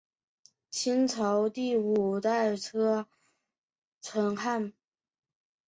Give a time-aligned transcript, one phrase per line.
[0.71, 3.05] 清朝第五代车
[4.01, 4.73] 臣汗。